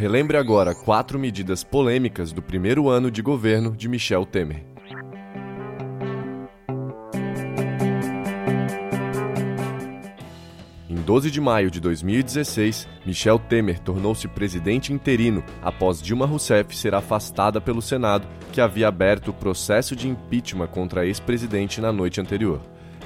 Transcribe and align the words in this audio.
Relembre 0.00 0.38
agora 0.38 0.74
quatro 0.74 1.18
medidas 1.18 1.62
polêmicas 1.62 2.32
do 2.32 2.40
primeiro 2.40 2.88
ano 2.88 3.10
de 3.10 3.20
governo 3.20 3.76
de 3.76 3.86
Michel 3.86 4.24
Temer. 4.24 4.64
Em 10.88 10.94
12 10.94 11.30
de 11.30 11.38
maio 11.38 11.70
de 11.70 11.80
2016, 11.80 12.88
Michel 13.04 13.38
Temer 13.38 13.78
tornou-se 13.78 14.26
presidente 14.26 14.90
interino 14.90 15.44
após 15.60 16.00
Dilma 16.00 16.24
Rousseff 16.24 16.74
ser 16.74 16.94
afastada 16.94 17.60
pelo 17.60 17.82
Senado, 17.82 18.26
que 18.54 18.62
havia 18.62 18.88
aberto 18.88 19.28
o 19.28 19.34
processo 19.34 19.94
de 19.94 20.08
impeachment 20.08 20.68
contra 20.68 21.02
a 21.02 21.06
ex-presidente 21.06 21.78
na 21.78 21.92
noite 21.92 22.22
anterior. 22.22 22.62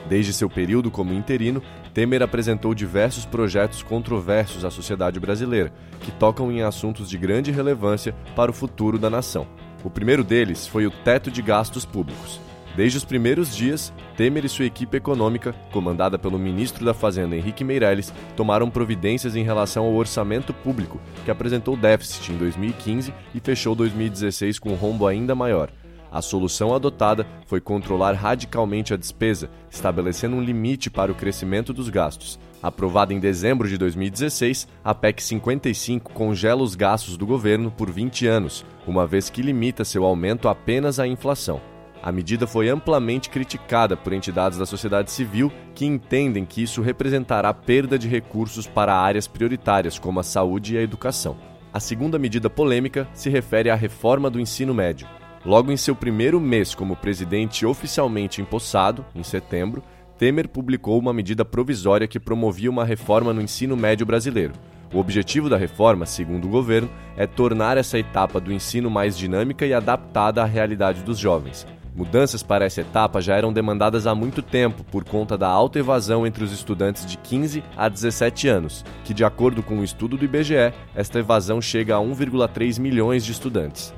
Desde 0.08 0.32
seu 0.32 0.50
período 0.50 0.90
como 0.90 1.14
interino, 1.14 1.62
Temer 1.92 2.22
apresentou 2.22 2.74
diversos 2.74 3.24
projetos 3.24 3.82
controversos 3.82 4.64
à 4.64 4.70
sociedade 4.70 5.18
brasileira, 5.18 5.72
que 6.00 6.12
tocam 6.12 6.52
em 6.52 6.62
assuntos 6.62 7.08
de 7.08 7.16
grande 7.16 7.50
relevância 7.50 8.14
para 8.36 8.50
o 8.50 8.54
futuro 8.54 8.98
da 8.98 9.08
nação. 9.08 9.46
O 9.82 9.90
primeiro 9.90 10.22
deles 10.22 10.66
foi 10.66 10.86
o 10.86 10.90
teto 10.90 11.30
de 11.30 11.40
gastos 11.40 11.84
públicos. 11.84 12.40
Desde 12.76 12.98
os 12.98 13.04
primeiros 13.04 13.54
dias, 13.54 13.92
Temer 14.16 14.44
e 14.44 14.48
sua 14.48 14.64
equipe 14.64 14.96
econômica, 14.96 15.54
comandada 15.70 16.18
pelo 16.18 16.38
ministro 16.38 16.84
da 16.84 16.92
Fazenda 16.92 17.36
Henrique 17.36 17.62
Meirelles, 17.62 18.12
tomaram 18.36 18.68
providências 18.68 19.36
em 19.36 19.44
relação 19.44 19.84
ao 19.84 19.94
orçamento 19.94 20.52
público, 20.52 21.00
que 21.24 21.30
apresentou 21.30 21.76
déficit 21.76 22.32
em 22.32 22.36
2015 22.36 23.14
e 23.32 23.40
fechou 23.40 23.76
2016 23.76 24.58
com 24.58 24.70
um 24.70 24.74
rombo 24.74 25.06
ainda 25.06 25.34
maior. 25.36 25.70
A 26.14 26.22
solução 26.22 26.72
adotada 26.72 27.26
foi 27.44 27.60
controlar 27.60 28.12
radicalmente 28.12 28.94
a 28.94 28.96
despesa, 28.96 29.50
estabelecendo 29.68 30.36
um 30.36 30.40
limite 30.40 30.88
para 30.88 31.10
o 31.10 31.14
crescimento 31.14 31.72
dos 31.72 31.88
gastos. 31.88 32.38
Aprovada 32.62 33.12
em 33.12 33.18
dezembro 33.18 33.68
de 33.68 33.76
2016, 33.76 34.68
a 34.84 34.94
PEC 34.94 35.20
55 35.20 36.12
congela 36.12 36.62
os 36.62 36.76
gastos 36.76 37.16
do 37.16 37.26
governo 37.26 37.68
por 37.68 37.90
20 37.90 38.28
anos, 38.28 38.64
uma 38.86 39.08
vez 39.08 39.28
que 39.28 39.42
limita 39.42 39.84
seu 39.84 40.04
aumento 40.04 40.48
apenas 40.48 41.00
à 41.00 41.06
inflação. 41.08 41.60
A 42.00 42.12
medida 42.12 42.46
foi 42.46 42.68
amplamente 42.68 43.28
criticada 43.28 43.96
por 43.96 44.12
entidades 44.12 44.56
da 44.56 44.66
sociedade 44.66 45.10
civil 45.10 45.50
que 45.74 45.84
entendem 45.84 46.44
que 46.44 46.62
isso 46.62 46.80
representará 46.80 47.52
perda 47.52 47.98
de 47.98 48.06
recursos 48.06 48.68
para 48.68 48.94
áreas 48.94 49.26
prioritárias 49.26 49.98
como 49.98 50.20
a 50.20 50.22
saúde 50.22 50.74
e 50.74 50.78
a 50.78 50.82
educação. 50.82 51.36
A 51.72 51.80
segunda 51.80 52.20
medida 52.20 52.48
polêmica 52.48 53.08
se 53.12 53.28
refere 53.28 53.68
à 53.68 53.74
reforma 53.74 54.30
do 54.30 54.38
ensino 54.38 54.72
médio. 54.72 55.08
Logo 55.44 55.70
em 55.70 55.76
seu 55.76 55.94
primeiro 55.94 56.40
mês 56.40 56.74
como 56.74 56.96
presidente 56.96 57.66
oficialmente 57.66 58.40
empossado, 58.40 59.04
em 59.14 59.22
setembro, 59.22 59.82
Temer 60.16 60.48
publicou 60.48 60.98
uma 60.98 61.12
medida 61.12 61.44
provisória 61.44 62.08
que 62.08 62.18
promovia 62.18 62.70
uma 62.70 62.84
reforma 62.84 63.30
no 63.32 63.42
ensino 63.42 63.76
médio 63.76 64.06
brasileiro. 64.06 64.54
O 64.92 64.98
objetivo 64.98 65.50
da 65.50 65.58
reforma, 65.58 66.06
segundo 66.06 66.46
o 66.46 66.50
governo, 66.50 66.88
é 67.16 67.26
tornar 67.26 67.76
essa 67.76 67.98
etapa 67.98 68.40
do 68.40 68.52
ensino 68.52 68.90
mais 68.90 69.18
dinâmica 69.18 69.66
e 69.66 69.74
adaptada 69.74 70.42
à 70.42 70.46
realidade 70.46 71.02
dos 71.02 71.18
jovens. 71.18 71.66
Mudanças 71.94 72.42
para 72.42 72.64
essa 72.64 72.80
etapa 72.80 73.20
já 73.20 73.36
eram 73.36 73.52
demandadas 73.52 74.06
há 74.06 74.14
muito 74.14 74.40
tempo 74.40 74.82
por 74.84 75.04
conta 75.04 75.36
da 75.36 75.48
alta 75.48 75.78
evasão 75.78 76.26
entre 76.26 76.42
os 76.42 76.52
estudantes 76.52 77.04
de 77.04 77.18
15 77.18 77.62
a 77.76 77.88
17 77.88 78.48
anos, 78.48 78.84
que, 79.04 79.12
de 79.12 79.24
acordo 79.24 79.62
com 79.62 79.76
um 79.76 79.84
estudo 79.84 80.16
do 80.16 80.24
IBGE, 80.24 80.72
esta 80.94 81.18
evasão 81.18 81.60
chega 81.60 81.96
a 81.96 82.00
1,3 82.00 82.80
milhões 82.80 83.24
de 83.24 83.32
estudantes. 83.32 83.94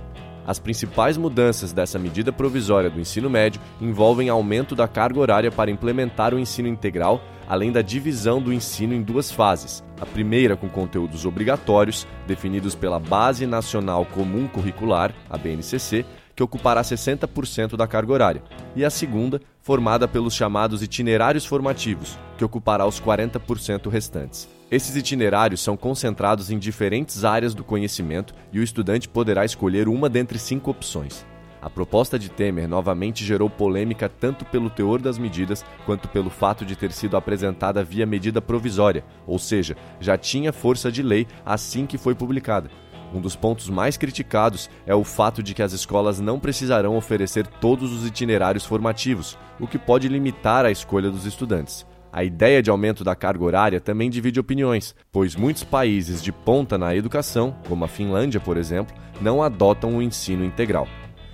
As 0.46 0.60
principais 0.60 1.16
mudanças 1.16 1.72
dessa 1.72 1.98
medida 1.98 2.32
provisória 2.32 2.88
do 2.88 3.00
ensino 3.00 3.28
médio 3.28 3.60
envolvem 3.80 4.28
aumento 4.28 4.76
da 4.76 4.86
carga 4.86 5.18
horária 5.18 5.50
para 5.50 5.70
implementar 5.70 6.32
o 6.32 6.38
ensino 6.38 6.68
integral, 6.68 7.20
além 7.48 7.72
da 7.72 7.82
divisão 7.82 8.40
do 8.40 8.52
ensino 8.52 8.94
em 8.94 9.02
duas 9.02 9.30
fases. 9.30 9.82
A 10.00 10.06
primeira 10.06 10.56
com 10.56 10.68
conteúdos 10.68 11.26
obrigatórios, 11.26 12.06
definidos 12.26 12.76
pela 12.76 13.00
Base 13.00 13.44
Nacional 13.44 14.04
Comum 14.06 14.46
Curricular, 14.46 15.12
a 15.28 15.36
BNCC, 15.36 16.06
que 16.36 16.42
ocupará 16.42 16.82
60% 16.82 17.76
da 17.76 17.88
carga 17.88 18.12
horária, 18.12 18.42
e 18.76 18.84
a 18.84 18.90
segunda, 18.90 19.40
formada 19.62 20.06
pelos 20.06 20.34
chamados 20.34 20.82
itinerários 20.82 21.46
formativos, 21.46 22.16
que 22.36 22.44
ocupará 22.44 22.86
os 22.86 23.00
40% 23.00 23.88
restantes. 23.88 24.55
Esses 24.68 24.96
itinerários 24.96 25.60
são 25.60 25.76
concentrados 25.76 26.50
em 26.50 26.58
diferentes 26.58 27.24
áreas 27.24 27.54
do 27.54 27.62
conhecimento 27.62 28.34
e 28.52 28.58
o 28.58 28.64
estudante 28.64 29.08
poderá 29.08 29.44
escolher 29.44 29.86
uma 29.86 30.08
dentre 30.08 30.40
cinco 30.40 30.72
opções. 30.72 31.24
A 31.62 31.70
proposta 31.70 32.18
de 32.18 32.28
Temer 32.28 32.68
novamente 32.68 33.24
gerou 33.24 33.48
polêmica 33.48 34.08
tanto 34.08 34.44
pelo 34.44 34.68
teor 34.68 35.00
das 35.00 35.18
medidas 35.18 35.64
quanto 35.84 36.08
pelo 36.08 36.30
fato 36.30 36.64
de 36.64 36.74
ter 36.74 36.90
sido 36.90 37.16
apresentada 37.16 37.84
via 37.84 38.04
medida 38.04 38.42
provisória, 38.42 39.04
ou 39.24 39.38
seja, 39.38 39.76
já 40.00 40.18
tinha 40.18 40.52
força 40.52 40.90
de 40.90 41.02
lei 41.02 41.28
assim 41.44 41.86
que 41.86 41.96
foi 41.96 42.16
publicada. 42.16 42.68
Um 43.14 43.20
dos 43.20 43.36
pontos 43.36 43.68
mais 43.68 43.96
criticados 43.96 44.68
é 44.84 44.94
o 44.96 45.04
fato 45.04 45.44
de 45.44 45.54
que 45.54 45.62
as 45.62 45.72
escolas 45.72 46.18
não 46.18 46.40
precisarão 46.40 46.96
oferecer 46.96 47.46
todos 47.46 47.92
os 47.92 48.04
itinerários 48.04 48.66
formativos, 48.66 49.38
o 49.60 49.66
que 49.68 49.78
pode 49.78 50.08
limitar 50.08 50.64
a 50.64 50.72
escolha 50.72 51.08
dos 51.08 51.24
estudantes. 51.24 51.86
A 52.16 52.24
ideia 52.24 52.62
de 52.62 52.70
aumento 52.70 53.04
da 53.04 53.14
carga 53.14 53.44
horária 53.44 53.78
também 53.78 54.08
divide 54.08 54.40
opiniões, 54.40 54.94
pois 55.12 55.36
muitos 55.36 55.62
países 55.62 56.22
de 56.22 56.32
ponta 56.32 56.78
na 56.78 56.96
educação, 56.96 57.54
como 57.68 57.84
a 57.84 57.88
Finlândia, 57.88 58.40
por 58.40 58.56
exemplo, 58.56 58.96
não 59.20 59.42
adotam 59.42 59.94
o 59.94 60.00
ensino 60.00 60.42
integral. 60.42 60.88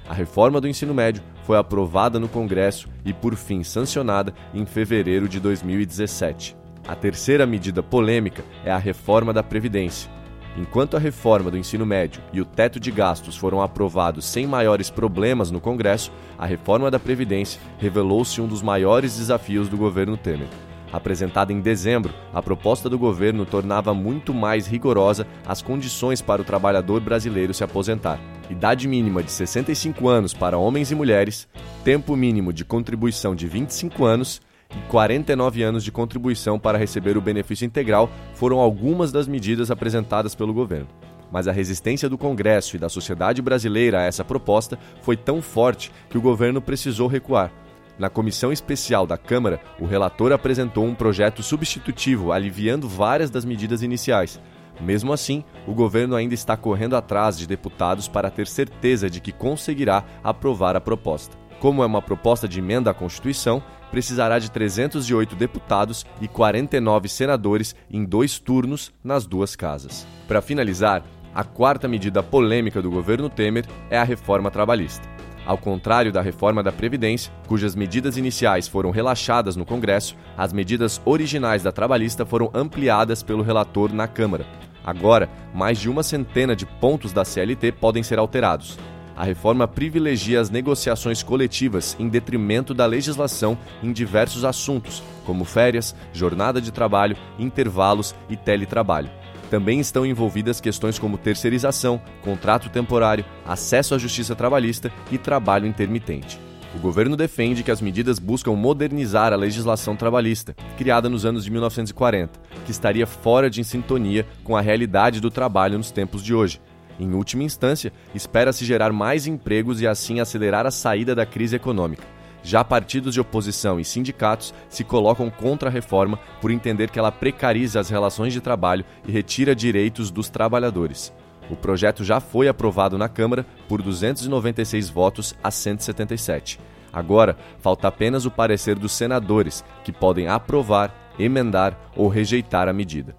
A 0.08 0.12
reforma 0.12 0.60
do 0.60 0.66
ensino 0.66 0.92
médio 0.92 1.22
foi 1.44 1.56
aprovada 1.56 2.18
no 2.18 2.26
Congresso 2.26 2.88
e, 3.04 3.12
por 3.12 3.36
fim, 3.36 3.62
sancionada 3.62 4.34
em 4.52 4.66
fevereiro 4.66 5.28
de 5.28 5.38
2017. 5.38 6.56
A 6.88 6.96
terceira 6.96 7.46
medida 7.46 7.80
polêmica 7.80 8.42
é 8.64 8.72
a 8.72 8.76
reforma 8.76 9.32
da 9.32 9.40
Previdência. 9.44 10.10
Enquanto 10.56 10.96
a 10.96 11.00
reforma 11.00 11.48
do 11.48 11.56
ensino 11.56 11.86
médio 11.86 12.20
e 12.32 12.40
o 12.40 12.44
teto 12.44 12.80
de 12.80 12.90
gastos 12.90 13.36
foram 13.36 13.62
aprovados 13.62 14.24
sem 14.24 14.48
maiores 14.48 14.90
problemas 14.90 15.48
no 15.48 15.60
Congresso, 15.60 16.10
a 16.36 16.44
reforma 16.44 16.90
da 16.90 16.98
Previdência 16.98 17.60
revelou-se 17.78 18.40
um 18.40 18.48
dos 18.48 18.62
maiores 18.62 19.16
desafios 19.16 19.68
do 19.68 19.76
governo 19.76 20.16
Temer. 20.16 20.48
Apresentada 20.92 21.52
em 21.52 21.60
dezembro, 21.60 22.12
a 22.34 22.42
proposta 22.42 22.88
do 22.88 22.98
governo 22.98 23.46
tornava 23.46 23.94
muito 23.94 24.34
mais 24.34 24.66
rigorosa 24.66 25.26
as 25.46 25.62
condições 25.62 26.20
para 26.20 26.42
o 26.42 26.44
trabalhador 26.44 27.00
brasileiro 27.00 27.54
se 27.54 27.64
aposentar. 27.64 28.20
Idade 28.50 28.86
mínima 28.86 29.22
de 29.22 29.32
65 29.32 30.06
anos 30.06 30.34
para 30.34 30.58
homens 30.58 30.90
e 30.90 30.94
mulheres, 30.94 31.48
tempo 31.82 32.14
mínimo 32.14 32.52
de 32.52 32.64
contribuição 32.64 33.34
de 33.34 33.48
25 33.48 34.04
anos 34.04 34.42
e 34.70 34.88
49 34.88 35.62
anos 35.62 35.82
de 35.82 35.90
contribuição 35.90 36.58
para 36.58 36.76
receber 36.76 37.16
o 37.16 37.22
benefício 37.22 37.64
integral 37.64 38.10
foram 38.34 38.58
algumas 38.58 39.10
das 39.10 39.26
medidas 39.26 39.70
apresentadas 39.70 40.34
pelo 40.34 40.52
governo. 40.52 40.88
Mas 41.30 41.48
a 41.48 41.52
resistência 41.52 42.10
do 42.10 42.18
Congresso 42.18 42.76
e 42.76 42.78
da 42.78 42.90
sociedade 42.90 43.40
brasileira 43.40 44.00
a 44.00 44.02
essa 44.02 44.22
proposta 44.22 44.78
foi 45.00 45.16
tão 45.16 45.40
forte 45.40 45.90
que 46.10 46.18
o 46.18 46.20
governo 46.20 46.60
precisou 46.60 47.08
recuar. 47.08 47.50
Na 47.98 48.08
comissão 48.08 48.52
especial 48.52 49.06
da 49.06 49.16
Câmara, 49.18 49.60
o 49.78 49.86
relator 49.86 50.32
apresentou 50.32 50.84
um 50.84 50.94
projeto 50.94 51.42
substitutivo 51.42 52.32
aliviando 52.32 52.88
várias 52.88 53.30
das 53.30 53.44
medidas 53.44 53.82
iniciais. 53.82 54.40
Mesmo 54.80 55.12
assim, 55.12 55.44
o 55.66 55.74
governo 55.74 56.16
ainda 56.16 56.34
está 56.34 56.56
correndo 56.56 56.96
atrás 56.96 57.38
de 57.38 57.46
deputados 57.46 58.08
para 58.08 58.30
ter 58.30 58.46
certeza 58.46 59.08
de 59.08 59.20
que 59.20 59.30
conseguirá 59.30 60.04
aprovar 60.24 60.76
a 60.76 60.80
proposta. 60.80 61.36
Como 61.60 61.82
é 61.82 61.86
uma 61.86 62.02
proposta 62.02 62.48
de 62.48 62.58
emenda 62.58 62.90
à 62.90 62.94
Constituição, 62.94 63.62
precisará 63.90 64.38
de 64.40 64.50
308 64.50 65.36
deputados 65.36 66.04
e 66.20 66.26
49 66.26 67.08
senadores 67.08 67.76
em 67.88 68.04
dois 68.04 68.38
turnos 68.38 68.92
nas 69.04 69.26
duas 69.26 69.54
casas. 69.54 70.04
Para 70.26 70.42
finalizar, 70.42 71.04
a 71.34 71.44
quarta 71.44 71.86
medida 71.86 72.22
polêmica 72.22 72.82
do 72.82 72.90
governo 72.90 73.30
Temer 73.30 73.64
é 73.90 73.98
a 73.98 74.04
reforma 74.04 74.50
trabalhista. 74.50 75.06
Ao 75.44 75.58
contrário 75.58 76.12
da 76.12 76.22
reforma 76.22 76.62
da 76.62 76.70
Previdência, 76.70 77.32
cujas 77.48 77.74
medidas 77.74 78.16
iniciais 78.16 78.68
foram 78.68 78.90
relaxadas 78.90 79.56
no 79.56 79.66
Congresso, 79.66 80.16
as 80.36 80.52
medidas 80.52 81.02
originais 81.04 81.62
da 81.62 81.72
trabalhista 81.72 82.24
foram 82.24 82.50
ampliadas 82.54 83.22
pelo 83.22 83.42
relator 83.42 83.92
na 83.92 84.06
Câmara. 84.06 84.46
Agora, 84.84 85.28
mais 85.52 85.78
de 85.78 85.88
uma 85.88 86.02
centena 86.02 86.54
de 86.54 86.64
pontos 86.64 87.12
da 87.12 87.24
CLT 87.24 87.72
podem 87.72 88.02
ser 88.02 88.18
alterados. 88.18 88.78
A 89.16 89.24
reforma 89.24 89.68
privilegia 89.68 90.40
as 90.40 90.48
negociações 90.48 91.22
coletivas 91.22 91.96
em 91.98 92.08
detrimento 92.08 92.72
da 92.72 92.86
legislação 92.86 93.58
em 93.82 93.92
diversos 93.92 94.44
assuntos, 94.44 95.02
como 95.24 95.44
férias, 95.44 95.94
jornada 96.12 96.60
de 96.60 96.72
trabalho, 96.72 97.16
intervalos 97.38 98.14
e 98.28 98.36
teletrabalho. 98.36 99.10
Também 99.52 99.80
estão 99.80 100.06
envolvidas 100.06 100.62
questões 100.62 100.98
como 100.98 101.18
terceirização, 101.18 102.00
contrato 102.22 102.70
temporário, 102.70 103.22
acesso 103.44 103.94
à 103.94 103.98
justiça 103.98 104.34
trabalhista 104.34 104.90
e 105.10 105.18
trabalho 105.18 105.66
intermitente. 105.66 106.40
O 106.74 106.78
governo 106.78 107.18
defende 107.18 107.62
que 107.62 107.70
as 107.70 107.82
medidas 107.82 108.18
buscam 108.18 108.52
modernizar 108.52 109.30
a 109.30 109.36
legislação 109.36 109.94
trabalhista, 109.94 110.56
criada 110.78 111.06
nos 111.06 111.26
anos 111.26 111.44
de 111.44 111.50
1940, 111.50 112.40
que 112.64 112.70
estaria 112.70 113.06
fora 113.06 113.50
de 113.50 113.62
sintonia 113.62 114.26
com 114.42 114.56
a 114.56 114.62
realidade 114.62 115.20
do 115.20 115.30
trabalho 115.30 115.76
nos 115.76 115.90
tempos 115.90 116.24
de 116.24 116.32
hoje 116.32 116.58
em 116.98 117.12
última 117.12 117.42
instância, 117.42 117.92
espera-se 118.14 118.64
gerar 118.64 118.90
mais 118.90 119.26
empregos 119.26 119.82
e 119.82 119.86
assim 119.86 120.18
acelerar 120.18 120.66
a 120.66 120.70
saída 120.70 121.14
da 121.14 121.26
crise 121.26 121.56
econômica. 121.56 122.04
Já 122.42 122.64
partidos 122.64 123.14
de 123.14 123.20
oposição 123.20 123.78
e 123.78 123.84
sindicatos 123.84 124.52
se 124.68 124.82
colocam 124.82 125.30
contra 125.30 125.68
a 125.68 125.72
reforma 125.72 126.18
por 126.40 126.50
entender 126.50 126.90
que 126.90 126.98
ela 126.98 127.12
precariza 127.12 127.78
as 127.78 127.88
relações 127.88 128.32
de 128.32 128.40
trabalho 128.40 128.84
e 129.06 129.12
retira 129.12 129.54
direitos 129.54 130.10
dos 130.10 130.28
trabalhadores. 130.28 131.12
O 131.50 131.56
projeto 131.56 132.04
já 132.04 132.18
foi 132.20 132.48
aprovado 132.48 132.96
na 132.96 133.08
Câmara 133.08 133.46
por 133.68 133.82
296 133.82 134.88
votos 134.88 135.34
a 135.42 135.50
177. 135.50 136.58
Agora, 136.92 137.36
falta 137.58 137.88
apenas 137.88 138.26
o 138.26 138.30
parecer 138.30 138.78
dos 138.78 138.92
senadores, 138.92 139.64
que 139.84 139.92
podem 139.92 140.28
aprovar, 140.28 141.12
emendar 141.18 141.78
ou 141.96 142.08
rejeitar 142.08 142.68
a 142.68 142.72
medida. 142.72 143.16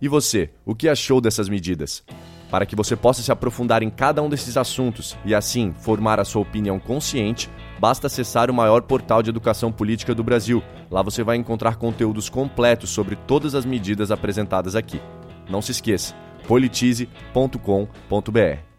E 0.00 0.08
você, 0.08 0.50
o 0.64 0.74
que 0.74 0.88
achou 0.88 1.20
dessas 1.20 1.48
medidas? 1.48 2.04
Para 2.50 2.66
que 2.66 2.76
você 2.76 2.94
possa 2.94 3.22
se 3.22 3.32
aprofundar 3.32 3.82
em 3.82 3.88
cada 3.88 4.22
um 4.22 4.28
desses 4.28 4.56
assuntos 4.56 5.16
e 5.24 5.34
assim 5.34 5.72
formar 5.72 6.20
a 6.20 6.24
sua 6.24 6.42
opinião 6.42 6.78
consciente, 6.78 7.50
basta 7.78 8.06
acessar 8.06 8.50
o 8.50 8.54
maior 8.54 8.82
portal 8.82 9.22
de 9.22 9.30
educação 9.30 9.72
política 9.72 10.14
do 10.14 10.24
Brasil. 10.24 10.62
Lá 10.90 11.02
você 11.02 11.22
vai 11.22 11.36
encontrar 11.36 11.76
conteúdos 11.76 12.28
completos 12.28 12.90
sobre 12.90 13.16
todas 13.16 13.54
as 13.54 13.64
medidas 13.64 14.10
apresentadas 14.10 14.74
aqui. 14.74 15.00
Não 15.48 15.60
se 15.60 15.72
esqueça, 15.72 16.14
politize.com.br. 16.46 18.74